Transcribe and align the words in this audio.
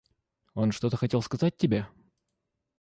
Он 0.55 0.71
что-то 0.71 0.97
хотел 0.97 1.21
сказать 1.21 1.57
тебе? 1.57 1.85